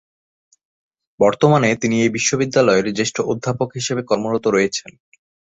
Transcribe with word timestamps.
বর্তমানে 1.19 1.69
তিনি 1.81 1.95
এই 2.03 2.11
বিশ্ববিদ্যালয়ের 2.17 2.87
জ্যেষ্ঠ 2.97 3.17
অধ্যাপক 3.31 3.69
হিসেবে 3.77 4.01
কর্মরত 4.03 4.45
রয়েছেন। 4.47 4.91